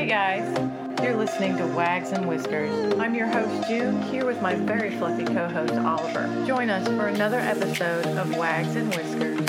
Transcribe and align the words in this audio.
Hey 0.00 0.06
guys, 0.06 1.02
you're 1.02 1.14
listening 1.14 1.58
to 1.58 1.66
Wags 1.66 2.12
and 2.12 2.26
Whiskers. 2.26 2.72
I'm 2.98 3.14
your 3.14 3.26
host 3.26 3.68
June, 3.68 4.00
here 4.04 4.24
with 4.24 4.40
my 4.40 4.54
very 4.54 4.96
fluffy 4.96 5.26
co 5.26 5.46
host 5.46 5.74
Oliver. 5.74 6.42
Join 6.46 6.70
us 6.70 6.88
for 6.88 7.08
another 7.08 7.38
episode 7.38 8.06
of 8.06 8.34
Wags 8.34 8.76
and 8.76 8.88
Whiskers. 8.94 9.40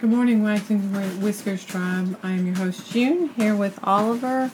Good 0.00 0.10
morning, 0.10 0.42
Wags 0.42 0.68
and 0.68 1.22
Whiskers 1.22 1.64
Tribe. 1.64 2.18
I 2.24 2.32
am 2.32 2.44
your 2.44 2.56
host 2.56 2.90
June, 2.90 3.28
here 3.36 3.54
with 3.54 3.78
Oliver 3.84 4.50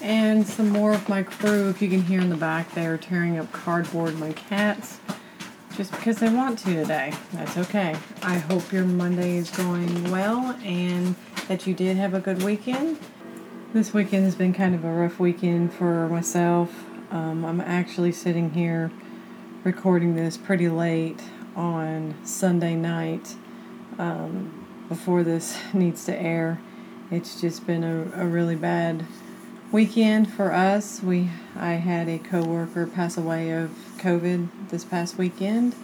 and 0.00 0.46
some 0.46 0.70
more 0.70 0.94
of 0.94 1.06
my 1.10 1.22
crew. 1.24 1.68
If 1.68 1.82
you 1.82 1.90
can 1.90 2.00
hear 2.00 2.22
in 2.22 2.30
the 2.30 2.36
back, 2.36 2.72
they 2.72 2.86
are 2.86 2.96
tearing 2.96 3.38
up 3.38 3.52
cardboard, 3.52 4.18
my 4.18 4.32
cats, 4.32 4.98
just 5.78 5.92
because 5.92 6.18
they 6.18 6.28
want 6.28 6.58
to 6.58 6.74
today. 6.74 7.14
That's 7.34 7.56
okay. 7.56 7.96
I 8.22 8.36
hope 8.36 8.72
your 8.72 8.84
Monday 8.84 9.36
is 9.36 9.48
going 9.48 10.10
well 10.10 10.58
and 10.64 11.14
that 11.46 11.68
you 11.68 11.72
did 11.72 11.96
have 11.96 12.14
a 12.14 12.20
good 12.20 12.42
weekend. 12.42 12.98
This 13.72 13.94
weekend 13.94 14.24
has 14.24 14.34
been 14.34 14.52
kind 14.52 14.74
of 14.74 14.84
a 14.84 14.92
rough 14.92 15.20
weekend 15.20 15.72
for 15.72 16.08
myself. 16.08 16.84
Um, 17.12 17.44
I'm 17.44 17.60
actually 17.60 18.10
sitting 18.10 18.50
here 18.50 18.90
recording 19.62 20.16
this 20.16 20.36
pretty 20.36 20.68
late 20.68 21.22
on 21.54 22.16
Sunday 22.24 22.74
night 22.74 23.36
um, 23.98 24.66
before 24.88 25.22
this 25.22 25.56
needs 25.72 26.04
to 26.06 26.20
air. 26.20 26.60
It's 27.12 27.40
just 27.40 27.68
been 27.68 27.84
a, 27.84 28.24
a 28.24 28.26
really 28.26 28.56
bad 28.56 29.06
weekend 29.70 30.32
for 30.32 30.52
us. 30.52 31.02
We 31.02 31.30
I 31.56 31.72
had 31.74 32.08
a 32.08 32.18
coworker 32.18 32.86
pass 32.86 33.16
away 33.16 33.50
of 33.50 33.70
COVID 33.98 34.48
this 34.70 34.84
past 34.84 35.18
weekend, 35.18 35.74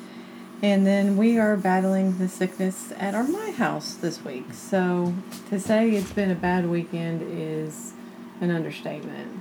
and 0.63 0.87
then 0.87 1.17
we 1.17 1.39
are 1.39 1.57
battling 1.57 2.19
the 2.19 2.29
sickness 2.29 2.93
at 2.97 3.15
our 3.15 3.25
my 3.25 3.51
house 3.51 3.95
this 3.95 4.25
week. 4.25 4.53
So 4.53 5.15
to 5.51 5.61
say 5.61 5.91
it's 5.91 6.13
been 6.13 6.31
a 6.31 6.37
bad 6.37 6.69
weekend 6.69 7.23
is 7.23 7.93
an 8.41 8.51
understatement. 8.51 9.41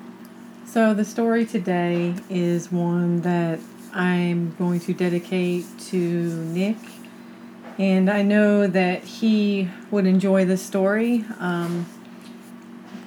So 0.65 0.93
the 0.93 1.05
story 1.05 1.45
today 1.45 2.15
is 2.29 2.71
one 2.71 3.21
that 3.21 3.59
I'm 3.93 4.55
going 4.55 4.79
to 4.81 4.93
dedicate 4.93 5.65
to 5.91 5.97
Nick. 5.97 6.77
And 7.77 8.09
I 8.09 8.21
know 8.21 8.67
that 8.67 9.03
he 9.03 9.69
would 9.91 10.05
enjoy 10.05 10.45
this 10.45 10.63
story. 10.63 11.25
Um, 11.39 11.85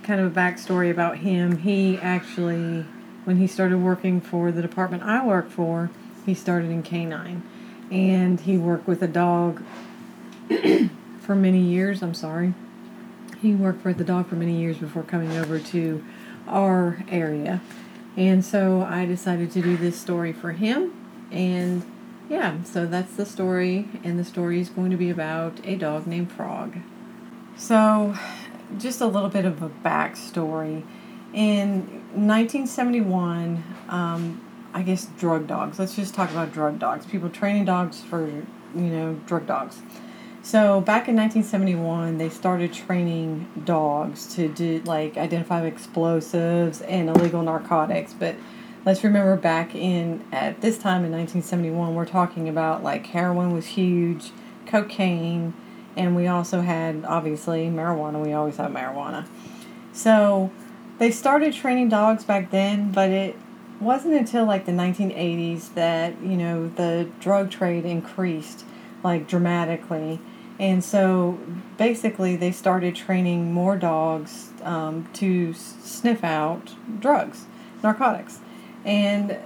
kind 0.07 0.21
of 0.21 0.37
a 0.37 0.41
backstory 0.41 0.91
about 0.91 1.19
him. 1.19 1.59
He 1.59 1.99
actually, 1.99 2.87
when 3.25 3.39
he 3.39 3.47
started 3.49 3.79
working 3.79 4.21
for 4.21 4.53
the 4.53 4.63
department 4.63 5.03
I 5.03 5.25
work 5.25 5.51
for, 5.51 5.91
he 6.25 6.33
started 6.33 6.71
in 6.71 6.83
canine. 6.83 7.43
And 7.91 8.41
he 8.41 8.57
worked 8.57 8.87
with 8.87 9.03
a 9.03 9.09
dog 9.09 9.65
for 11.21 11.35
many 11.35 11.61
years. 11.61 12.03
I'm 12.03 12.15
sorry. 12.15 12.55
He 13.43 13.53
worked 13.53 13.83
for 13.83 13.93
the 13.93 14.05
dog 14.05 14.29
for 14.29 14.37
many 14.37 14.57
years 14.57 14.79
before 14.79 15.03
coming 15.03 15.37
over 15.37 15.59
to 15.59 16.05
our 16.47 17.05
area. 17.09 17.61
And 18.17 18.45
so 18.45 18.83
I 18.83 19.07
decided 19.07 19.51
to 19.53 19.63
do 19.63 19.77
this 19.77 20.01
story 20.01 20.33
for 20.33 20.53
him. 20.53 20.95
And 21.31 21.85
yeah, 22.29 22.63
so 22.63 22.87
that's 22.87 23.15
the 23.15 23.27
story. 23.27 23.89
And 24.05 24.19
the 24.19 24.25
story 24.25 24.61
is 24.61 24.69
going 24.69 24.91
to 24.93 24.97
be 24.97 25.11
about 25.11 25.61
a 25.65 25.77
dog 25.77 26.07
named 26.07 26.31
Frog. 26.31 26.77
So, 27.57 28.15
just 28.79 29.01
a 29.01 29.07
little 29.07 29.29
bit 29.29 29.45
of 29.45 29.63
a 29.63 29.69
backstory. 29.69 30.83
In 31.33 31.81
1971, 32.15 33.63
um, 33.89 34.41
I 34.73 34.83
guess 34.83 35.07
drug 35.19 35.47
dogs. 35.47 35.79
Let's 35.79 35.97
just 35.97 36.15
talk 36.15 36.31
about 36.31 36.53
drug 36.53 36.79
dogs. 36.79 37.07
People 37.07 37.31
training 37.31 37.65
dogs 37.65 38.03
for, 38.03 38.27
you 38.27 38.45
know, 38.75 39.15
drug 39.27 39.47
dogs. 39.47 39.81
So 40.43 40.81
back 40.81 41.09
in 41.09 41.17
1971, 41.17 42.19
they 42.19 42.29
started 42.29 42.73
training 42.73 43.49
dogs 43.65 44.33
to 44.37 44.47
do 44.49 44.81
like 44.85 45.17
identify 45.17 45.65
explosives 45.65 46.83
and 46.83 47.09
illegal 47.09 47.43
narcotics. 47.43 48.13
But 48.13 48.37
let's 48.85 49.03
remember 49.03 49.37
back 49.37 49.75
in 49.75 50.25
at 50.31 50.61
this 50.61 50.79
time 50.79 51.05
in 51.05 51.11
1971, 51.11 51.95
we're 51.95 52.05
talking 52.05 52.49
about 52.49 52.85
like 52.85 53.07
heroin 53.07 53.53
was 53.53 53.67
huge, 53.67 54.31
cocaine, 54.67 55.53
and 55.97 56.15
we 56.15 56.27
also 56.27 56.61
had 56.61 57.05
obviously 57.05 57.67
marijuana. 57.69 58.23
We 58.23 58.33
always 58.33 58.57
have 58.57 58.71
marijuana. 58.71 59.27
So 59.93 60.51
they 60.99 61.11
started 61.11 61.55
training 61.55 61.89
dogs 61.89 62.25
back 62.25 62.51
then, 62.51 62.93
but 62.93 63.11
it 63.11 63.37
wasn't 63.81 64.15
until 64.15 64.45
like 64.45 64.67
the 64.67 64.73
1980s 64.73 65.75
that 65.75 66.21
you 66.23 66.37
know 66.37 66.69
the 66.69 67.09
drug 67.21 67.51
trade 67.51 67.85
increased 67.85 68.65
like 69.03 69.29
dramatically 69.29 70.21
and 70.59 70.83
so 70.83 71.39
basically, 71.77 72.37
they 72.37 72.51
started 72.51 72.95
training 72.95 73.53
more 73.53 73.77
dogs 73.77 74.51
um, 74.63 75.09
to 75.15 75.53
sniff 75.53 76.25
out 76.25 76.75
drugs, 76.99 77.45
narcotics. 77.83 78.41
And 78.85 79.37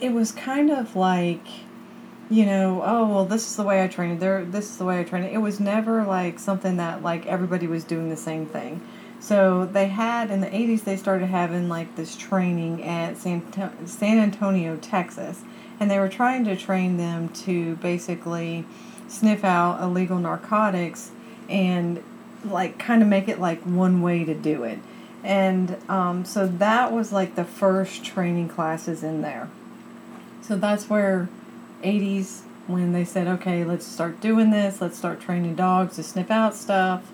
it 0.00 0.12
was 0.12 0.32
kind 0.32 0.70
of 0.70 0.96
like, 0.96 1.46
you 2.30 2.46
know, 2.46 2.82
oh, 2.84 3.06
well, 3.08 3.24
this 3.24 3.48
is 3.48 3.56
the 3.56 3.62
way 3.62 3.82
I 3.82 3.88
train 3.88 4.12
it. 4.12 4.20
There, 4.20 4.44
this 4.44 4.70
is 4.70 4.78
the 4.78 4.84
way 4.84 5.00
I 5.00 5.04
train 5.04 5.24
it. 5.24 5.32
It 5.32 5.38
was 5.38 5.60
never 5.60 6.04
like 6.04 6.38
something 6.38 6.76
that 6.78 7.02
like 7.02 7.26
everybody 7.26 7.66
was 7.66 7.84
doing 7.84 8.08
the 8.08 8.16
same 8.16 8.46
thing. 8.46 8.80
So 9.20 9.66
they 9.66 9.88
had 9.88 10.30
in 10.30 10.40
the 10.40 10.48
80s, 10.48 10.84
they 10.84 10.96
started 10.96 11.26
having 11.26 11.68
like 11.68 11.96
this 11.96 12.16
training 12.16 12.82
at 12.82 13.16
San, 13.16 13.42
San 13.86 14.18
Antonio, 14.18 14.76
Texas. 14.76 15.42
And 15.80 15.90
they 15.90 15.98
were 15.98 16.08
trying 16.08 16.44
to 16.44 16.56
train 16.56 16.96
them 16.96 17.28
to 17.30 17.76
basically 17.76 18.64
sniff 19.08 19.44
out 19.44 19.82
illegal 19.82 20.18
narcotics 20.18 21.10
and 21.48 22.02
like 22.44 22.78
kind 22.78 23.02
of 23.02 23.08
make 23.08 23.28
it 23.28 23.40
like 23.40 23.60
one 23.62 24.02
way 24.02 24.24
to 24.24 24.34
do 24.34 24.62
it. 24.64 24.78
And 25.22 25.76
um, 25.88 26.24
so 26.24 26.46
that 26.46 26.92
was 26.92 27.12
like 27.12 27.34
the 27.34 27.44
first 27.44 28.04
training 28.04 28.48
classes 28.48 29.02
in 29.02 29.22
there. 29.22 29.48
So 30.42 30.56
that's 30.56 30.90
where 30.90 31.28
80s 31.84 32.42
when 32.66 32.92
they 32.92 33.04
said, 33.04 33.26
okay, 33.26 33.62
let's 33.62 33.86
start 33.86 34.20
doing 34.20 34.50
this, 34.50 34.80
let's 34.80 34.96
start 34.96 35.20
training 35.20 35.54
dogs 35.54 35.96
to 35.96 36.02
sniff 36.02 36.30
out 36.30 36.54
stuff. 36.54 37.12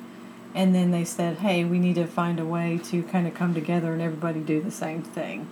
And 0.55 0.75
then 0.75 0.91
they 0.91 1.05
said, 1.05 1.39
hey, 1.39 1.65
we 1.65 1.79
need 1.79 1.95
to 1.97 2.07
find 2.07 2.41
a 2.41 2.45
way 2.45 2.79
to 2.85 3.03
kind 3.05 3.27
of 3.27 3.35
come 3.35 3.55
together 3.55 3.93
and 3.93 4.03
everybody 4.03 4.41
do 4.41 4.61
the 4.61 4.71
same 4.71 5.03
thing. 5.03 5.49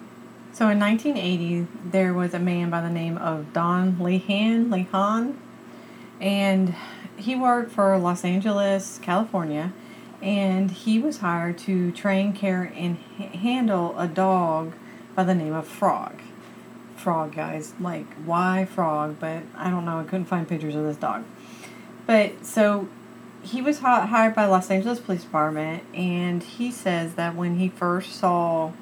So 0.53 0.69
in 0.69 0.81
1980, 0.81 1.67
there 1.85 2.13
was 2.13 2.35
a 2.35 2.39
man 2.39 2.71
by 2.71 2.81
the 2.81 2.91
name 2.91 3.17
of 3.19 3.53
Don 3.53 3.97
Lehan, 3.97 4.71
Lehan, 4.71 5.37
and 6.21 6.75
he 7.17 7.37
worked 7.37 7.71
for 7.71 7.97
Los 7.99 8.25
Angeles, 8.25 8.99
California, 9.03 9.73
and 10.21 10.71
he 10.71 10.99
was 10.99 11.19
hired 11.19 11.59
to 11.59 11.93
train, 11.93 12.33
care, 12.33 12.73
and 12.75 12.97
handle 12.97 13.97
a 13.99 14.09
dog 14.09 14.73
by 15.15 15.23
the 15.23 15.35
name 15.35 15.53
of 15.53 15.67
Frog. 15.67 16.21
Frog, 16.99 17.35
guys, 17.35 17.75
like 17.81 18.07
why 18.25 18.65
Frog? 18.65 19.17
But 19.21 19.43
I 19.57 19.71
don't 19.71 19.85
know. 19.85 19.99
I 19.99 20.05
couldn't 20.05 20.27
find 20.27 20.49
pictures 20.49 20.75
of 20.75 20.85
this 20.85 20.97
dog. 20.97 21.25
But 22.07 22.45
so 22.45 22.89
he 23.43 23.63
was 23.63 23.79
hired 23.81 24.35
by 24.35 24.47
Los 24.47 24.71
Angeles 24.71 24.99
Police 24.99 25.23
Department, 25.23 25.85
and 25.95 26.43
he 26.43 26.71
says 26.71 27.15
that 27.15 27.35
when 27.35 27.59
he 27.59 27.69
first 27.69 28.13
saw 28.17 28.73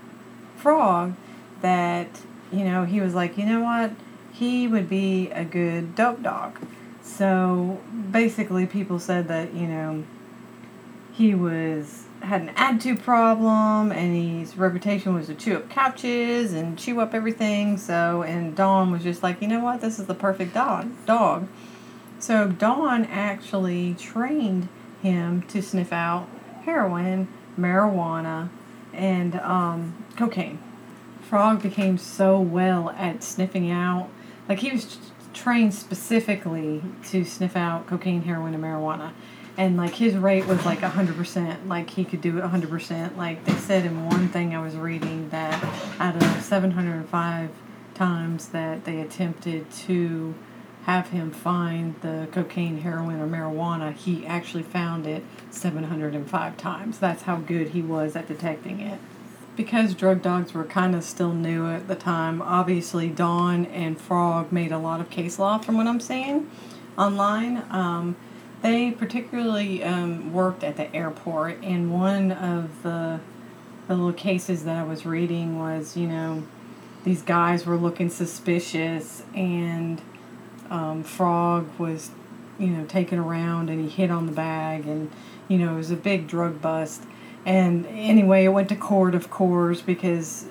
Frog, 0.56 1.14
that 1.60 2.20
you 2.52 2.64
know 2.64 2.84
he 2.84 3.00
was 3.00 3.14
like, 3.14 3.36
you 3.36 3.46
know 3.46 3.60
what, 3.60 3.92
he 4.32 4.66
would 4.66 4.88
be 4.88 5.30
a 5.30 5.44
good 5.44 5.94
dope 5.94 6.22
dog 6.22 6.58
so 7.06 7.80
basically, 8.10 8.66
people 8.66 8.98
said 8.98 9.28
that 9.28 9.54
you 9.54 9.68
know 9.68 10.04
he 11.12 11.34
was 11.34 12.05
had 12.22 12.42
an 12.42 12.48
attitude 12.50 13.02
problem 13.02 13.92
and 13.92 14.40
his 14.40 14.56
reputation 14.56 15.14
was 15.14 15.26
to 15.26 15.34
chew 15.34 15.56
up 15.56 15.68
couches 15.68 16.52
and 16.52 16.78
chew 16.78 17.00
up 17.00 17.14
everything. 17.14 17.76
So 17.78 18.22
and 18.22 18.56
Don 18.56 18.90
was 18.90 19.02
just 19.02 19.22
like, 19.22 19.40
you 19.40 19.48
know 19.48 19.60
what, 19.60 19.80
this 19.80 19.98
is 19.98 20.06
the 20.06 20.14
perfect 20.14 20.54
dog. 20.54 20.90
Dog. 21.06 21.48
So 22.18 22.48
Don 22.48 23.04
actually 23.04 23.94
trained 23.94 24.68
him 25.02 25.42
to 25.42 25.62
sniff 25.62 25.92
out 25.92 26.28
heroin, 26.64 27.28
marijuana, 27.58 28.48
and 28.92 29.36
um, 29.36 30.04
cocaine. 30.16 30.58
Frog 31.22 31.62
became 31.62 31.98
so 31.98 32.40
well 32.40 32.90
at 32.90 33.22
sniffing 33.22 33.70
out, 33.70 34.08
like 34.48 34.60
he 34.60 34.70
was 34.70 34.98
trained 35.32 35.74
specifically 35.74 36.82
to 37.04 37.24
sniff 37.24 37.56
out 37.56 37.86
cocaine, 37.86 38.22
heroin, 38.22 38.54
and 38.54 38.62
marijuana. 38.62 39.12
And 39.58 39.76
like 39.76 39.94
his 39.94 40.14
rate 40.14 40.46
was 40.46 40.64
like 40.66 40.80
100%, 40.80 41.66
like 41.66 41.90
he 41.90 42.04
could 42.04 42.20
do 42.20 42.38
it 42.38 42.44
100%. 42.44 43.16
Like 43.16 43.44
they 43.44 43.54
said 43.54 43.86
in 43.86 44.04
one 44.06 44.28
thing 44.28 44.54
I 44.54 44.60
was 44.60 44.76
reading 44.76 45.30
that 45.30 45.62
out 45.98 46.16
of 46.16 46.42
705 46.42 47.50
times 47.94 48.48
that 48.48 48.84
they 48.84 49.00
attempted 49.00 49.70
to 49.70 50.34
have 50.84 51.08
him 51.08 51.30
find 51.30 51.96
the 52.02 52.28
cocaine, 52.30 52.78
heroin, 52.78 53.20
or 53.20 53.26
marijuana, 53.26 53.92
he 53.94 54.24
actually 54.26 54.62
found 54.62 55.06
it 55.06 55.24
705 55.50 56.56
times. 56.56 56.98
That's 56.98 57.22
how 57.22 57.36
good 57.36 57.70
he 57.70 57.82
was 57.82 58.14
at 58.14 58.28
detecting 58.28 58.80
it 58.80 59.00
because 59.56 59.94
drug 59.94 60.22
dogs 60.22 60.52
were 60.52 60.64
kind 60.64 60.94
of 60.94 61.02
still 61.02 61.32
new 61.32 61.66
at 61.66 61.88
the 61.88 61.94
time, 61.94 62.42
obviously 62.42 63.08
Don 63.08 63.66
and 63.66 63.98
Frog 63.98 64.52
made 64.52 64.70
a 64.70 64.78
lot 64.78 65.00
of 65.00 65.10
case 65.10 65.38
law 65.38 65.58
from 65.58 65.76
what 65.76 65.86
I'm 65.86 66.00
saying. 66.00 66.48
online. 66.98 67.64
Um, 67.70 68.16
they 68.66 68.90
particularly 68.90 69.84
um, 69.84 70.32
worked 70.32 70.64
at 70.64 70.76
the 70.76 70.92
airport, 70.94 71.62
and 71.62 71.92
one 71.92 72.32
of 72.32 72.82
the 72.82 73.20
the 73.86 73.94
little 73.94 74.12
cases 74.12 74.64
that 74.64 74.76
I 74.76 74.82
was 74.82 75.06
reading 75.06 75.60
was, 75.60 75.96
you 75.96 76.08
know, 76.08 76.42
these 77.04 77.22
guys 77.22 77.64
were 77.64 77.76
looking 77.76 78.10
suspicious, 78.10 79.22
and 79.32 80.02
um, 80.68 81.04
Frog 81.04 81.68
was, 81.78 82.10
you 82.58 82.66
know, 82.66 82.84
taken 82.86 83.20
around, 83.20 83.70
and 83.70 83.80
he 83.80 83.88
hit 83.88 84.10
on 84.10 84.26
the 84.26 84.32
bag, 84.32 84.86
and 84.86 85.12
you 85.46 85.58
know, 85.58 85.74
it 85.74 85.76
was 85.76 85.92
a 85.92 85.96
big 85.96 86.26
drug 86.26 86.60
bust. 86.60 87.04
And 87.44 87.86
anyway, 87.86 88.44
it 88.44 88.48
went 88.48 88.68
to 88.70 88.76
court, 88.76 89.14
of 89.14 89.30
course, 89.30 89.80
because 89.80 90.46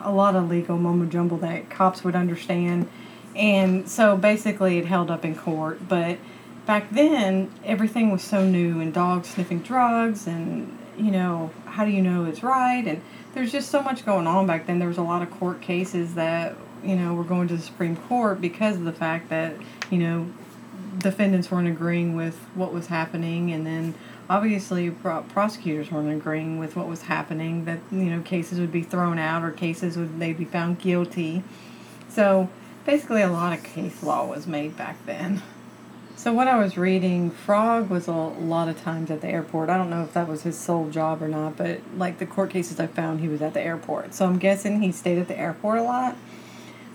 a 0.00 0.10
lot 0.10 0.34
of 0.34 0.48
legal 0.48 0.78
mumbo 0.78 1.04
jumbo 1.04 1.36
that 1.36 1.68
cops 1.68 2.02
would 2.02 2.14
understand. 2.14 2.88
And 3.36 3.86
so 3.86 4.16
basically, 4.16 4.78
it 4.78 4.86
held 4.86 5.10
up 5.10 5.22
in 5.22 5.34
court. 5.34 5.86
But 5.86 6.16
back 6.66 6.90
then, 6.90 7.50
everything 7.64 8.10
was 8.10 8.22
so 8.22 8.44
new, 8.44 8.80
and 8.80 8.92
dogs 8.92 9.28
sniffing 9.28 9.60
drugs, 9.60 10.26
and 10.26 10.76
you 10.96 11.10
know, 11.10 11.50
how 11.66 11.84
do 11.84 11.90
you 11.90 12.02
know 12.02 12.24
it's 12.24 12.42
right? 12.42 12.86
And 12.86 13.02
there's 13.34 13.52
just 13.52 13.70
so 13.70 13.82
much 13.82 14.04
going 14.04 14.26
on 14.26 14.46
back 14.46 14.66
then. 14.66 14.78
There 14.78 14.88
was 14.88 14.98
a 14.98 15.02
lot 15.02 15.22
of 15.22 15.30
court 15.30 15.60
cases 15.60 16.14
that 16.14 16.56
you 16.84 16.96
know 16.96 17.14
were 17.14 17.24
going 17.24 17.48
to 17.48 17.56
the 17.56 17.62
Supreme 17.62 17.96
Court 17.96 18.40
because 18.40 18.76
of 18.76 18.84
the 18.84 18.92
fact 18.92 19.28
that 19.30 19.54
you 19.90 19.98
know 19.98 20.30
defendants 20.98 21.50
weren't 21.50 21.68
agreeing 21.68 22.16
with 22.16 22.36
what 22.54 22.72
was 22.72 22.88
happening, 22.88 23.52
and 23.52 23.66
then 23.66 23.94
obviously 24.28 24.90
prosecutors 24.90 25.90
weren't 25.90 26.12
agreeing 26.12 26.58
with 26.58 26.76
what 26.76 26.88
was 26.88 27.02
happening. 27.02 27.64
That 27.64 27.80
you 27.90 28.04
know 28.04 28.22
cases 28.22 28.60
would 28.60 28.72
be 28.72 28.82
thrown 28.82 29.18
out 29.18 29.42
or 29.42 29.50
cases 29.50 29.96
would 29.96 30.18
they 30.18 30.32
be 30.32 30.44
found 30.44 30.78
guilty. 30.78 31.42
So 32.08 32.50
basically, 32.84 33.22
a 33.22 33.30
lot 33.30 33.56
of 33.56 33.64
case 33.64 34.02
law 34.02 34.26
was 34.26 34.46
made 34.46 34.76
back 34.76 35.04
then. 35.06 35.42
So 36.20 36.34
what 36.34 36.48
I 36.48 36.58
was 36.58 36.76
reading, 36.76 37.30
Frog 37.30 37.88
was 37.88 38.06
a 38.06 38.12
lot 38.12 38.68
of 38.68 38.78
times 38.78 39.10
at 39.10 39.22
the 39.22 39.28
airport. 39.28 39.70
I 39.70 39.78
don't 39.78 39.88
know 39.88 40.02
if 40.02 40.12
that 40.12 40.28
was 40.28 40.42
his 40.42 40.58
sole 40.58 40.90
job 40.90 41.22
or 41.22 41.28
not, 41.28 41.56
but 41.56 41.80
like 41.96 42.18
the 42.18 42.26
court 42.26 42.50
cases 42.50 42.78
I 42.78 42.88
found, 42.88 43.20
he 43.20 43.28
was 43.28 43.40
at 43.40 43.54
the 43.54 43.62
airport. 43.62 44.12
So 44.12 44.26
I'm 44.26 44.38
guessing 44.38 44.82
he 44.82 44.92
stayed 44.92 45.16
at 45.16 45.28
the 45.28 45.38
airport 45.38 45.78
a 45.78 45.82
lot. 45.82 46.18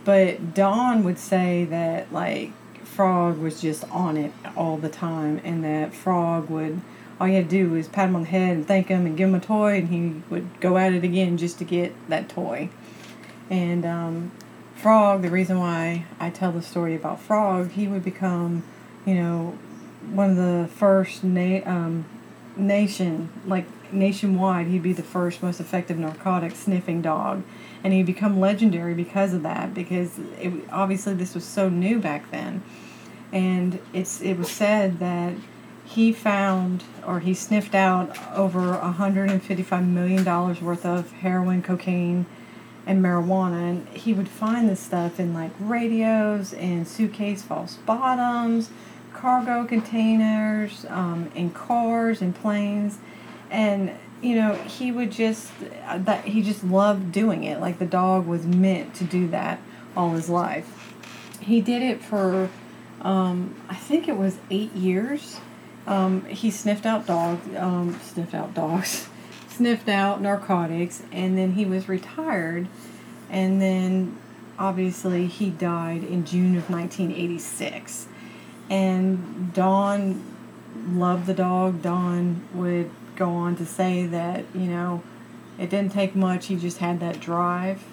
But 0.04 0.54
Don 0.54 1.04
would 1.04 1.18
say 1.18 1.66
that 1.66 2.13
like 2.13 2.51
Frog 2.83 3.39
was 3.39 3.60
just 3.60 3.83
on 3.89 4.16
it 4.16 4.31
all 4.56 4.77
the 4.77 4.89
time, 4.89 5.42
and 5.44 5.63
that 5.63 5.95
Frog 5.95 6.48
would 6.51 6.81
all 7.19 7.28
you 7.28 7.38
had 7.38 7.50
to 7.50 7.63
do 7.63 7.71
was 7.71 7.88
pat 7.88 8.10
him 8.10 8.16
on 8.16 8.21
the 8.21 8.30
head 8.30 8.56
and 8.56 8.68
thank 8.68 8.89
him 8.89 9.07
and 9.07 9.18
give 9.18 9.30
him 9.30 9.33
a 9.33 9.39
toy, 9.39 9.80
and 9.80 9.88
he 9.88 10.21
would 10.30 10.62
go 10.62 10.78
at 10.78 10.94
it 10.94 11.04
again 11.04 11.36
just 11.38 11.57
to 11.57 11.63
get 11.63 11.95
that 12.10 12.30
toy. 12.30 12.69
And 13.50 13.88
um, 13.88 14.33
Frog, 14.75 15.24
the 15.24 15.31
reason 15.31 15.57
why 15.57 16.06
I 16.19 16.30
tell 16.30 16.51
the 16.51 16.62
story 16.62 16.94
about 16.94 17.19
Frog, 17.19 17.71
he 17.71 17.88
would 17.88 18.04
become 18.04 18.62
you 19.06 19.16
know, 19.16 19.57
one 20.12 20.31
of 20.31 20.36
the 20.38 20.68
first 20.75 21.24
na- 21.24 21.62
um, 21.66 22.06
nation, 22.56 23.30
like 23.46 23.66
nationwide, 23.92 24.68
he'd 24.68 24.84
be 24.84 24.94
the 24.94 25.04
first 25.04 25.42
most 25.42 25.60
effective 25.60 25.98
narcotic 25.98 26.56
sniffing 26.56 27.02
dog. 27.02 27.44
And 27.84 27.94
he'd 27.94 28.06
become 28.06 28.40
legendary 28.40 28.96
because 28.96 29.34
of 29.34 29.44
that, 29.44 29.74
because 29.74 30.18
it, 30.40 30.54
obviously 30.72 31.13
this 31.13 31.36
was 31.36 31.44
so 31.44 31.69
new 31.69 32.00
back 32.00 32.31
then. 32.31 32.63
And 33.31 33.80
it's 33.94 34.22
it 34.22 34.36
was 34.38 34.50
said 34.50 35.00
that 35.00 35.34
he 35.86 36.12
found 36.12 36.84
or 37.06 37.19
he 37.19 37.34
sniffed 37.34 37.75
out 37.75 38.18
over 38.36 38.60
$155 38.60 39.88
million 39.88 40.25
worth 40.25 40.86
of 40.86 41.12
heroin, 41.12 41.62
cocaine, 41.62 42.25
and 42.88 43.04
marijuana. 43.04 43.69
And 43.69 43.88
he 43.90 44.13
would 44.13 44.30
find 44.30 44.68
this 44.68 44.80
stuff 44.80 45.19
in 45.19 45.34
like 45.34 45.52
radios 45.60 46.54
and 46.54 46.88
suitcase 46.88 47.44
false 47.44 47.75
bottoms 47.86 48.72
cargo 49.16 49.66
containers, 49.66 50.86
um, 50.90 51.32
in 51.34 51.50
cars 51.52 52.22
and 52.22 52.36
planes, 52.36 53.00
and 53.50 53.92
you 54.22 54.36
know 54.36 54.54
he 54.54 54.92
would 54.92 55.12
just 55.12 55.52
that 55.96 56.26
he 56.26 56.42
just 56.42 56.64
loved 56.64 57.12
doing 57.12 57.44
it. 57.44 57.60
Like 57.60 57.80
the 57.80 57.86
dog 57.86 58.28
was 58.28 58.46
meant 58.46 58.94
to 58.96 59.04
do 59.04 59.28
that 59.30 59.60
all 59.96 60.12
his 60.12 60.30
life. 60.30 60.94
He 61.42 61.62
did 61.62 61.82
it 61.82 62.04
for 62.04 62.50
um, 63.02 63.56
I 63.70 63.76
think 63.76 64.08
it 64.08 64.18
was 64.18 64.38
eight 64.50 64.74
years. 64.74 65.40
Um, 65.88 66.26
he 66.26 66.50
sniffed 66.50 66.86
out 66.86 67.06
dogs, 67.06 67.56
um, 67.56 68.00
sniffed 68.02 68.34
out 68.34 68.54
dogs, 68.54 69.08
sniffed 69.48 69.88
out 69.88 70.22
narcotics, 70.22 71.04
and 71.12 71.38
then 71.38 71.54
he 71.54 71.66
was 71.66 71.88
retired. 71.88 72.68
And 73.30 73.62
then 73.62 74.18
obviously 74.58 75.28
he 75.28 75.50
died 75.50 76.04
in 76.04 76.26
June 76.26 76.56
of 76.58 76.70
1986 76.70 78.08
and 78.70 79.54
Don 79.54 80.24
loved 80.90 81.26
the 81.26 81.34
dog. 81.34 81.82
Don 81.82 82.42
would 82.54 82.90
go 83.16 83.30
on 83.30 83.56
to 83.58 83.66
say 83.66 84.06
that, 84.08 84.46
you 84.54 84.68
know, 84.68 85.04
it 85.58 85.70
didn't 85.70 85.92
take 85.92 86.16
much, 86.16 86.48
he 86.48 86.56
just 86.56 86.80
had 86.80 87.00
that 87.00 87.20
drive. 87.20 87.84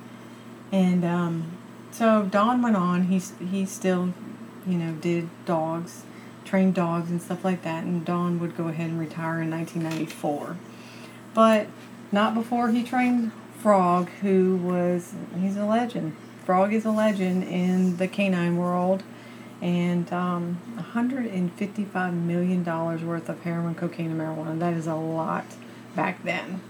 And 0.73 1.05
um, 1.05 1.53
so 1.91 2.23
Don 2.31 2.63
went 2.63 2.77
on, 2.77 3.05
he, 3.05 3.19
he 3.45 3.67
still, 3.67 4.13
you 4.67 4.79
know, 4.79 4.95
did 4.95 5.29
dogs, 5.45 6.05
trained 6.45 6.75
dogs 6.75 7.11
and 7.11 7.23
stuff 7.23 7.45
like 7.45 7.63
that, 7.63 7.85
and 7.85 8.05
Don 8.05 8.41
would 8.41 8.57
go 8.57 8.69
ahead 8.69 8.91
and 8.91 8.99
retire 8.99 9.41
in 9.43 9.51
1994. 9.51 10.57
But 11.35 11.67
not 12.11 12.35
before 12.35 12.71
he 12.71 12.83
trained 12.83 13.33
Frog, 13.59 14.09
who 14.23 14.57
was, 14.57 15.15
he's 15.39 15.57
a 15.57 15.65
legend. 15.65 16.17
Frog 16.45 16.73
is 16.73 16.85
a 16.85 16.91
legend 16.91 17.45
in 17.45 17.99
the 17.99 18.09
canine 18.09 18.57
world 18.57 19.05
and 19.62 20.12
um, 20.12 20.61
$155 20.76 22.12
million 22.14 22.64
worth 22.64 23.29
of 23.29 23.41
heroin, 23.43 23.76
cocaine, 23.76 24.11
and 24.11 24.20
marijuana. 24.20 24.59
That 24.59 24.75
is 24.75 24.88
a 24.88 24.97
lot 24.97 25.47
back 25.94 26.23
then. 26.25 26.61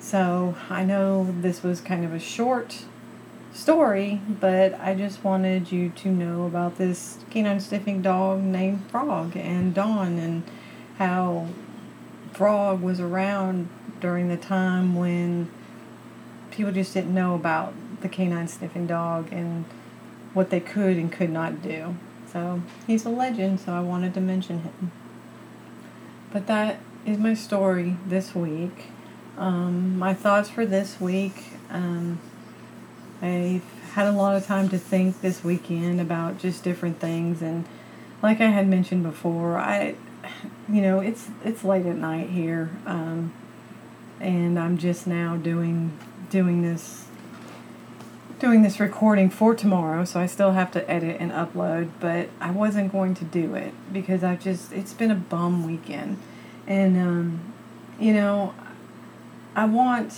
So 0.00 0.56
I 0.70 0.82
know 0.82 1.34
this 1.40 1.62
was 1.62 1.82
kind 1.82 2.06
of 2.06 2.14
a 2.14 2.18
short 2.18 2.84
story, 3.52 4.22
but 4.28 4.74
I 4.80 4.94
just 4.94 5.24
wanted 5.24 5.70
you 5.70 5.90
to 5.90 6.08
know 6.08 6.46
about 6.46 6.78
this 6.78 7.18
canine 7.30 7.60
sniffing 7.60 8.00
dog 8.00 8.42
named 8.42 8.90
Frog 8.90 9.36
and 9.36 9.74
Don 9.74 10.18
and 10.18 10.42
how 10.96 11.48
Frog 12.32 12.80
was 12.80 12.98
around 12.98 13.68
during 14.00 14.28
the 14.28 14.36
time 14.38 14.94
when 14.94 15.50
people 16.50 16.72
just 16.72 16.94
didn't 16.94 17.14
know 17.14 17.34
about 17.34 17.74
the 18.00 18.08
canine 18.08 18.48
sniffing 18.48 18.86
dog 18.86 19.28
and 19.30 19.66
what 20.36 20.50
they 20.50 20.60
could 20.60 20.98
and 20.98 21.10
could 21.10 21.30
not 21.30 21.62
do. 21.62 21.96
So 22.30 22.60
he's 22.86 23.06
a 23.06 23.08
legend, 23.08 23.58
so 23.58 23.72
I 23.72 23.80
wanted 23.80 24.12
to 24.14 24.20
mention 24.20 24.58
him. 24.60 24.92
But 26.30 26.46
that 26.46 26.78
is 27.06 27.16
my 27.16 27.32
story 27.32 27.96
this 28.06 28.34
week. 28.34 28.88
Um, 29.38 29.98
my 29.98 30.12
thoughts 30.12 30.50
for 30.50 30.66
this 30.66 31.00
week. 31.00 31.44
Um, 31.70 32.18
I've 33.22 33.64
had 33.94 34.06
a 34.06 34.12
lot 34.12 34.36
of 34.36 34.44
time 34.44 34.68
to 34.68 34.78
think 34.78 35.22
this 35.22 35.42
weekend 35.42 36.02
about 36.02 36.38
just 36.38 36.62
different 36.62 37.00
things, 37.00 37.40
and 37.40 37.64
like 38.22 38.42
I 38.42 38.48
had 38.48 38.68
mentioned 38.68 39.04
before, 39.04 39.56
I, 39.56 39.94
you 40.68 40.82
know, 40.82 41.00
it's 41.00 41.28
it's 41.44 41.64
late 41.64 41.86
at 41.86 41.96
night 41.96 42.28
here, 42.28 42.68
um, 42.84 43.32
and 44.20 44.58
I'm 44.58 44.76
just 44.76 45.06
now 45.06 45.36
doing 45.36 45.98
doing 46.28 46.60
this 46.60 47.06
doing 48.38 48.62
this 48.62 48.78
recording 48.78 49.30
for 49.30 49.54
tomorrow, 49.54 50.04
so 50.04 50.20
I 50.20 50.26
still 50.26 50.52
have 50.52 50.70
to 50.72 50.90
edit 50.90 51.16
and 51.20 51.32
upload, 51.32 51.90
but 52.00 52.28
I 52.40 52.50
wasn't 52.50 52.92
going 52.92 53.14
to 53.14 53.24
do 53.24 53.54
it 53.54 53.72
because 53.92 54.22
I 54.22 54.36
just, 54.36 54.72
it's 54.72 54.92
been 54.92 55.10
a 55.10 55.16
bum 55.16 55.66
weekend. 55.66 56.18
And, 56.66 56.96
um, 56.98 57.40
you 57.98 58.12
know, 58.12 58.54
I 59.54 59.64
want, 59.64 60.14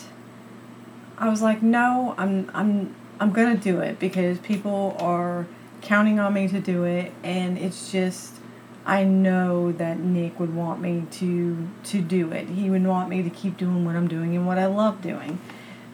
I 1.17 1.29
was 1.29 1.43
like, 1.43 1.63
no, 1.63 2.15
I'm, 2.19 2.51
I'm, 2.55 2.95
I'm 3.21 3.33
going 3.33 3.57
to 3.57 3.63
do 3.63 3.81
it 3.81 3.99
because 3.99 4.39
people 4.39 4.97
are 4.99 5.47
counting 5.81 6.19
on 6.19 6.35
me 6.35 6.49
to 6.49 6.61
do 6.61 6.85
it, 6.85 7.13
and 7.23 7.57
it's 7.57 7.93
just, 7.93 8.35
I 8.85 9.05
know 9.05 9.71
that 9.73 9.99
Nick 9.99 10.41
would 10.41 10.55
want 10.55 10.81
me 10.81 11.05
to 11.11 11.69
to 11.85 12.01
do 12.01 12.33
it. 12.33 12.49
He 12.49 12.71
would 12.71 12.87
want 12.87 13.11
me 13.11 13.23
to 13.23 13.29
keep 13.29 13.59
doing 13.59 13.85
what 13.85 13.95
I'm 13.97 14.09
doing 14.09 14.35
and 14.35 14.47
what 14.47 14.59
I 14.59 14.65
love 14.65 15.03
doing. 15.03 15.39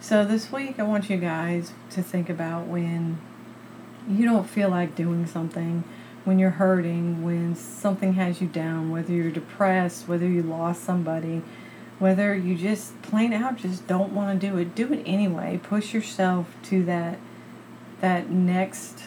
So 0.04 0.22
this 0.22 0.52
week, 0.52 0.78
I 0.78 0.82
want 0.82 1.08
you 1.08 1.16
guys 1.16 1.72
to 1.92 2.02
think 2.02 2.28
about 2.28 2.66
when 2.66 3.18
you 4.06 4.26
don't 4.26 4.44
feel 4.46 4.68
like 4.68 4.94
doing 4.94 5.24
something, 5.26 5.82
when 6.24 6.38
you're 6.38 6.50
hurting, 6.50 7.22
when 7.22 7.56
something 7.56 8.12
has 8.12 8.38
you 8.38 8.46
down, 8.46 8.90
whether 8.90 9.14
you're 9.14 9.30
depressed, 9.30 10.06
whether 10.06 10.28
you 10.28 10.42
lost 10.42 10.84
somebody, 10.84 11.40
whether 11.98 12.34
you 12.34 12.54
just 12.54 13.00
plain 13.00 13.32
out 13.32 13.56
just 13.56 13.86
don't 13.86 14.12
want 14.12 14.38
to 14.38 14.46
do 14.46 14.58
it. 14.58 14.74
Do 14.74 14.92
it 14.92 15.02
anyway. 15.06 15.58
Push 15.62 15.94
yourself 15.94 16.54
to 16.64 16.84
that 16.84 17.18
that 18.02 18.28
next 18.28 19.04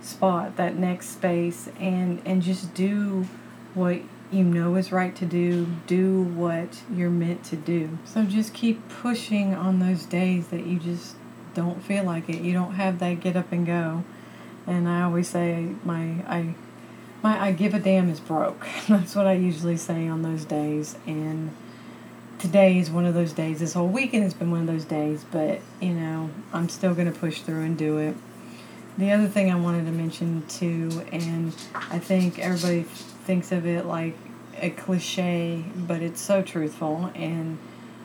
spot, 0.00 0.56
that 0.58 0.76
next 0.76 1.08
space, 1.08 1.68
and 1.80 2.22
and 2.24 2.40
just 2.40 2.72
do 2.72 3.26
what 3.74 4.00
you 4.30 4.42
know 4.42 4.74
is 4.76 4.92
right 4.92 5.14
to 5.16 5.24
do, 5.24 5.66
do 5.86 6.22
what 6.22 6.82
you're 6.92 7.10
meant 7.10 7.44
to 7.44 7.56
do. 7.56 7.98
So 8.04 8.24
just 8.24 8.52
keep 8.52 8.88
pushing 8.88 9.54
on 9.54 9.78
those 9.78 10.04
days 10.04 10.48
that 10.48 10.66
you 10.66 10.78
just 10.78 11.14
don't 11.54 11.82
feel 11.82 12.04
like 12.04 12.28
it. 12.28 12.42
You 12.42 12.52
don't 12.52 12.74
have 12.74 12.98
that 12.98 13.20
get 13.20 13.36
up 13.36 13.52
and 13.52 13.66
go. 13.66 14.04
And 14.66 14.88
I 14.88 15.02
always 15.02 15.28
say 15.28 15.74
my 15.84 16.24
I 16.26 16.54
my 17.22 17.40
I 17.40 17.52
give 17.52 17.74
a 17.74 17.78
damn 17.78 18.08
is 18.08 18.20
broke. 18.20 18.66
That's 18.88 19.14
what 19.14 19.26
I 19.26 19.34
usually 19.34 19.76
say 19.76 20.08
on 20.08 20.22
those 20.22 20.44
days. 20.44 20.96
And 21.06 21.50
today 22.38 22.78
is 22.78 22.90
one 22.90 23.06
of 23.06 23.14
those 23.14 23.32
days. 23.32 23.60
This 23.60 23.74
whole 23.74 23.88
weekend 23.88 24.24
has 24.24 24.34
been 24.34 24.50
one 24.50 24.60
of 24.60 24.66
those 24.66 24.84
days, 24.84 25.24
but 25.30 25.60
you 25.80 25.94
know, 25.94 26.30
I'm 26.52 26.68
still 26.68 26.94
going 26.94 27.10
to 27.10 27.18
push 27.18 27.42
through 27.42 27.62
and 27.62 27.78
do 27.78 27.98
it. 27.98 28.16
The 28.98 29.12
other 29.12 29.28
thing 29.28 29.50
I 29.50 29.56
wanted 29.56 29.84
to 29.86 29.92
mention 29.92 30.44
too, 30.48 31.06
and 31.12 31.54
I 31.74 31.98
think 31.98 32.38
everybody 32.38 32.86
thinks 33.26 33.52
of 33.52 33.66
it 33.66 33.84
like 33.84 34.16
a 34.60 34.70
cliche, 34.70 35.64
but 35.76 36.00
it's 36.00 36.20
so 36.20 36.42
truthful, 36.42 37.10
and 37.14 37.58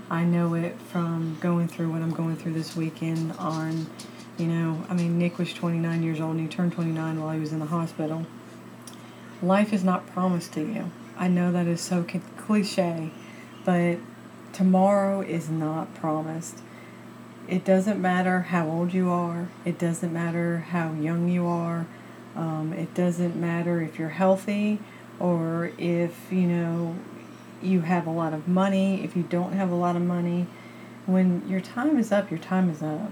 I 0.09 0.23
know 0.23 0.55
it 0.55 0.77
from 0.81 1.37
going 1.39 1.67
through 1.67 1.91
what 1.91 2.01
I'm 2.01 2.11
going 2.11 2.35
through 2.35 2.53
this 2.53 2.75
weekend 2.75 3.31
on, 3.33 3.87
you 4.37 4.47
know, 4.47 4.83
I 4.89 4.93
mean, 4.93 5.17
Nick 5.17 5.37
was 5.37 5.53
29 5.53 6.03
years 6.03 6.19
old 6.19 6.31
and 6.31 6.41
he 6.41 6.47
turned 6.47 6.73
29 6.73 7.21
while 7.21 7.33
he 7.33 7.39
was 7.39 7.53
in 7.53 7.59
the 7.59 7.67
hospital. 7.67 8.25
Life 9.41 9.71
is 9.71 9.85
not 9.85 10.07
promised 10.07 10.51
to 10.53 10.61
you. 10.61 10.91
I 11.17 11.29
know 11.29 11.51
that 11.53 11.65
is 11.65 11.79
so 11.79 12.05
cliche, 12.37 13.11
but 13.63 13.99
tomorrow 14.51 15.21
is 15.21 15.49
not 15.49 15.93
promised. 15.95 16.57
It 17.47 17.63
doesn't 17.63 18.01
matter 18.01 18.41
how 18.41 18.69
old 18.69 18.93
you 18.93 19.09
are, 19.09 19.47
it 19.63 19.79
doesn't 19.79 20.11
matter 20.11 20.57
how 20.57 20.91
young 20.91 21.29
you 21.29 21.47
are, 21.47 21.85
um, 22.35 22.73
it 22.73 22.93
doesn't 22.93 23.35
matter 23.35 23.81
if 23.81 23.97
you're 23.97 24.09
healthy 24.09 24.79
or 25.21 25.71
if, 25.77 26.31
you 26.31 26.47
know, 26.47 26.95
you 27.61 27.81
have 27.81 28.07
a 28.07 28.11
lot 28.11 28.33
of 28.33 28.47
money, 28.47 29.03
if 29.03 29.15
you 29.15 29.21
don't 29.21 29.53
have 29.53 29.69
a 29.69 29.75
lot 29.75 29.95
of 29.95 30.01
money. 30.01 30.47
When 31.05 31.47
your 31.47 31.61
time 31.61 31.99
is 31.99 32.11
up, 32.11 32.31
your 32.31 32.39
time 32.39 32.69
is 32.69 32.81
up. 32.81 33.11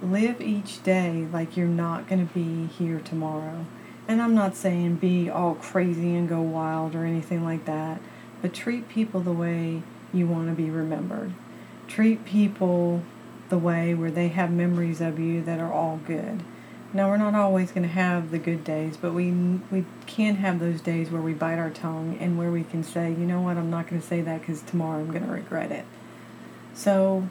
Live 0.00 0.40
each 0.40 0.82
day 0.84 1.26
like 1.32 1.56
you're 1.56 1.66
not 1.66 2.08
going 2.08 2.26
to 2.26 2.32
be 2.32 2.66
here 2.66 3.00
tomorrow. 3.00 3.66
And 4.06 4.22
I'm 4.22 4.34
not 4.34 4.54
saying 4.54 4.96
be 4.96 5.28
all 5.28 5.54
crazy 5.54 6.14
and 6.14 6.28
go 6.28 6.40
wild 6.40 6.94
or 6.94 7.04
anything 7.04 7.44
like 7.44 7.64
that, 7.64 8.00
but 8.40 8.54
treat 8.54 8.88
people 8.88 9.20
the 9.20 9.32
way 9.32 9.82
you 10.12 10.26
want 10.26 10.48
to 10.48 10.54
be 10.54 10.70
remembered. 10.70 11.32
Treat 11.88 12.24
people 12.24 13.02
the 13.48 13.58
way 13.58 13.94
where 13.94 14.10
they 14.10 14.28
have 14.28 14.50
memories 14.50 15.00
of 15.00 15.18
you 15.18 15.42
that 15.42 15.58
are 15.58 15.72
all 15.72 16.00
good. 16.06 16.42
Now 16.94 17.10
we're 17.10 17.16
not 17.16 17.34
always 17.34 17.72
going 17.72 17.82
to 17.82 17.92
have 17.92 18.30
the 18.30 18.38
good 18.38 18.62
days, 18.62 18.96
but 18.96 19.12
we 19.12 19.32
we 19.32 19.84
can 20.06 20.36
have 20.36 20.60
those 20.60 20.80
days 20.80 21.10
where 21.10 21.20
we 21.20 21.34
bite 21.34 21.58
our 21.58 21.70
tongue 21.70 22.16
and 22.20 22.38
where 22.38 22.52
we 22.52 22.62
can 22.62 22.84
say, 22.84 23.10
you 23.10 23.26
know 23.26 23.40
what, 23.40 23.56
I'm 23.56 23.68
not 23.68 23.88
going 23.88 24.00
to 24.00 24.06
say 24.06 24.20
that 24.20 24.40
because 24.40 24.62
tomorrow 24.62 25.00
I'm 25.00 25.10
going 25.10 25.26
to 25.26 25.32
regret 25.32 25.72
it. 25.72 25.84
So 26.72 27.28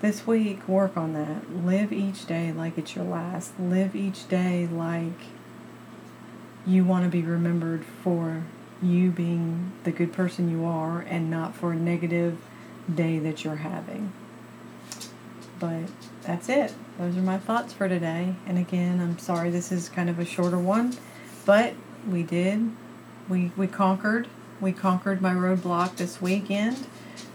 this 0.00 0.26
week, 0.26 0.66
work 0.66 0.96
on 0.96 1.12
that. 1.12 1.54
Live 1.54 1.92
each 1.92 2.26
day 2.26 2.50
like 2.50 2.78
it's 2.78 2.96
your 2.96 3.04
last. 3.04 3.52
Live 3.60 3.94
each 3.94 4.26
day 4.26 4.66
like 4.66 5.20
you 6.66 6.82
want 6.84 7.04
to 7.04 7.10
be 7.10 7.20
remembered 7.20 7.84
for 7.84 8.44
you 8.80 9.10
being 9.10 9.72
the 9.84 9.90
good 9.90 10.14
person 10.14 10.50
you 10.50 10.64
are 10.64 11.00
and 11.00 11.30
not 11.30 11.54
for 11.54 11.72
a 11.72 11.76
negative 11.76 12.38
day 12.92 13.18
that 13.18 13.44
you're 13.44 13.56
having. 13.56 14.12
But 15.58 15.84
that's 16.22 16.48
it. 16.48 16.72
Those 16.98 17.16
are 17.16 17.22
my 17.22 17.38
thoughts 17.38 17.72
for 17.72 17.88
today. 17.88 18.34
And 18.46 18.58
again, 18.58 19.00
I'm 19.00 19.18
sorry 19.18 19.50
this 19.50 19.72
is 19.72 19.88
kind 19.88 20.08
of 20.08 20.18
a 20.18 20.24
shorter 20.24 20.58
one, 20.58 20.96
but 21.44 21.74
we 22.08 22.22
did. 22.22 22.70
We 23.28 23.52
we 23.56 23.66
conquered. 23.66 24.28
We 24.60 24.72
conquered 24.72 25.20
my 25.20 25.34
roadblock 25.34 25.96
this 25.96 26.20
weekend. 26.20 26.86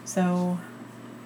So 0.05 0.59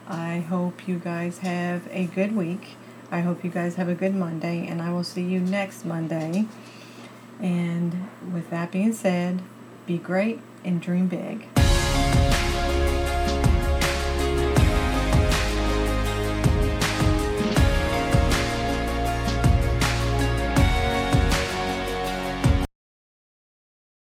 I 0.07 0.39
hope 0.39 0.87
you 0.87 0.99
guys 0.99 1.39
have 1.39 1.87
a 1.91 2.05
good 2.05 2.35
week. 2.35 2.75
I 3.11 3.21
hope 3.21 3.43
you 3.43 3.49
guys 3.49 3.75
have 3.75 3.89
a 3.89 3.95
good 3.95 4.15
Monday, 4.15 4.67
and 4.67 4.81
I 4.81 4.91
will 4.91 5.03
see 5.03 5.23
you 5.23 5.39
next 5.39 5.85
Monday. 5.85 6.45
And 7.39 8.07
with 8.33 8.49
that 8.49 8.71
being 8.71 8.93
said, 8.93 9.41
be 9.85 9.97
great 9.97 10.39
and 10.63 10.81
dream 10.81 11.07
big. 11.07 11.47